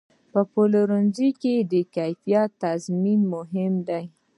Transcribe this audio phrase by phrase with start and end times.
[0.31, 4.05] په پلورنځي کې د کیفیت تضمین مهم دی.